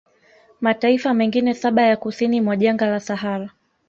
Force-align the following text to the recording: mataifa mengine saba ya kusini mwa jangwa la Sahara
mataifa 0.61 1.13
mengine 1.13 1.53
saba 1.53 1.81
ya 1.81 1.97
kusini 1.97 2.41
mwa 2.41 2.57
jangwa 2.57 2.87
la 2.87 2.99
Sahara 2.99 3.49